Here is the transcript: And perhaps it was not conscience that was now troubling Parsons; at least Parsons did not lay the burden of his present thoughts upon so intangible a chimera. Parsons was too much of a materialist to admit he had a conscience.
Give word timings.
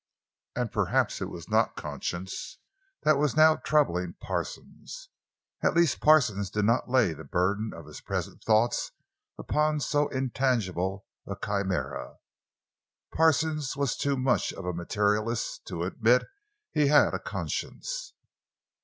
And 0.55 0.71
perhaps 0.71 1.21
it 1.21 1.29
was 1.29 1.47
not 1.47 1.75
conscience 1.75 2.57
that 3.03 3.19
was 3.19 3.35
now 3.37 3.57
troubling 3.57 4.15
Parsons; 4.19 5.09
at 5.61 5.75
least 5.75 5.99
Parsons 6.01 6.49
did 6.49 6.65
not 6.65 6.89
lay 6.89 7.13
the 7.13 7.23
burden 7.23 7.71
of 7.71 7.85
his 7.85 8.01
present 8.01 8.43
thoughts 8.43 8.93
upon 9.37 9.79
so 9.79 10.07
intangible 10.07 11.05
a 11.27 11.35
chimera. 11.35 12.15
Parsons 13.13 13.77
was 13.77 13.95
too 13.95 14.17
much 14.17 14.51
of 14.53 14.65
a 14.65 14.73
materialist 14.73 15.67
to 15.67 15.83
admit 15.83 16.23
he 16.71 16.87
had 16.87 17.13
a 17.13 17.19
conscience. 17.19 18.13